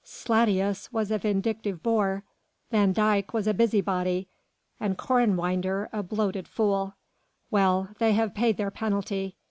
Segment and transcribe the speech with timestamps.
[0.03, 2.23] Slatius was a vindictive boor,
[2.71, 4.27] van Dyk was a busy body
[4.79, 6.95] and Korenwinder a bloated fool.
[7.51, 7.89] Well!
[7.99, 9.35] they have paid their penalty.